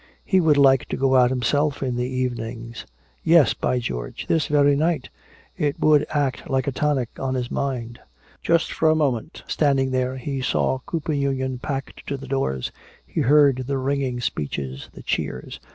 He 0.25 0.41
would 0.41 0.57
like 0.57 0.85
to 0.85 0.97
go 0.97 1.15
out 1.15 1.29
himself 1.29 1.83
in 1.83 1.95
the 1.95 2.09
evenings 2.09 2.87
yes, 3.23 3.53
by 3.53 3.77
George, 3.77 4.25
this 4.25 4.47
very 4.47 4.75
night 4.75 5.09
it 5.55 5.79
would 5.79 6.07
act 6.09 6.49
like 6.49 6.65
a 6.65 6.71
tonic 6.71 7.09
on 7.19 7.35
his 7.35 7.51
mind. 7.51 7.99
Just 8.41 8.71
for 8.73 8.89
a 8.89 8.95
moment, 8.95 9.43
standing 9.47 9.91
there, 9.91 10.17
he 10.17 10.41
saw 10.41 10.79
Cooper 10.87 11.13
Union 11.13 11.59
packed 11.59 12.07
to 12.07 12.17
the 12.17 12.25
doors, 12.27 12.71
he 13.05 13.21
heard 13.21 13.65
the 13.67 13.77
ringing 13.77 14.19
speeches, 14.19 14.89
the 14.91 15.03
cheers. 15.03 15.59